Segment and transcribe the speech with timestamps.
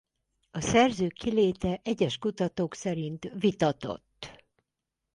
[0.51, 4.43] A szerző kiléte egyes kutatók szerint vitatott.